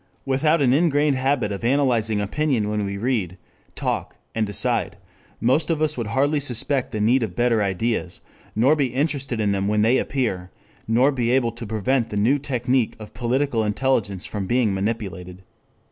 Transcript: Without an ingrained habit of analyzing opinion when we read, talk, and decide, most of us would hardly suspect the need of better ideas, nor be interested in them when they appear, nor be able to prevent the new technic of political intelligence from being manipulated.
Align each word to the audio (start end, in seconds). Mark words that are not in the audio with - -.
Without 0.25 0.63
an 0.63 0.73
ingrained 0.73 1.15
habit 1.15 1.51
of 1.51 1.63
analyzing 1.63 2.19
opinion 2.19 2.69
when 2.69 2.83
we 2.85 2.97
read, 2.97 3.37
talk, 3.75 4.17
and 4.33 4.47
decide, 4.47 4.97
most 5.39 5.69
of 5.69 5.79
us 5.79 5.95
would 5.95 6.07
hardly 6.07 6.39
suspect 6.39 6.91
the 6.91 6.99
need 6.99 7.21
of 7.21 7.35
better 7.35 7.61
ideas, 7.61 8.21
nor 8.55 8.75
be 8.75 8.87
interested 8.87 9.39
in 9.39 9.51
them 9.51 9.67
when 9.67 9.81
they 9.81 9.99
appear, 9.99 10.49
nor 10.87 11.11
be 11.11 11.29
able 11.29 11.51
to 11.51 11.67
prevent 11.67 12.09
the 12.09 12.17
new 12.17 12.39
technic 12.39 12.95
of 12.99 13.13
political 13.13 13.63
intelligence 13.63 14.25
from 14.25 14.47
being 14.47 14.73
manipulated. 14.73 15.43